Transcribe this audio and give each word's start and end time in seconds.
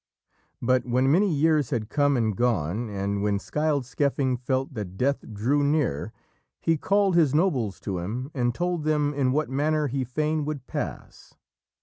But 0.63 0.83
when 0.83 1.11
many 1.11 1.31
years 1.31 1.69
had 1.69 1.87
come 1.91 2.17
and 2.17 2.35
gone, 2.35 2.89
and 2.89 3.21
when 3.21 3.37
Scyld 3.37 3.83
Scefing 3.85 4.35
felt 4.35 4.73
that 4.73 4.97
death 4.97 5.19
drew 5.31 5.63
near, 5.63 6.11
he 6.59 6.75
called 6.75 7.15
his 7.15 7.35
nobles 7.35 7.79
to 7.81 7.99
him 7.99 8.31
and 8.33 8.55
told 8.55 8.83
them 8.83 9.13
in 9.13 9.31
what 9.31 9.47
manner 9.47 9.85
he 9.85 10.03
fain 10.03 10.43
would 10.45 10.65
pass. 10.65 11.35